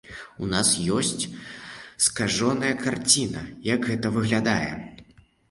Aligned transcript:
У 0.45 0.47
нас 0.53 0.69
ёсць 0.97 1.27
скажоная 2.05 2.73
карціна, 2.85 3.45
як 3.69 3.79
гэта 3.93 4.13
выглядае. 4.17 4.71